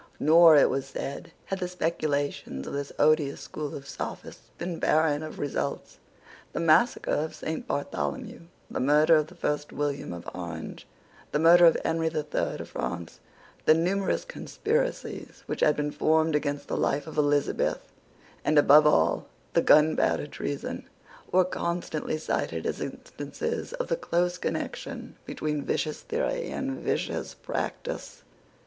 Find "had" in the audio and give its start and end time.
1.45-1.59, 15.59-15.75